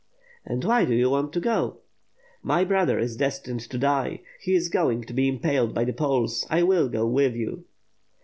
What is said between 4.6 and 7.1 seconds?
going to be impaled by the Poles; I will go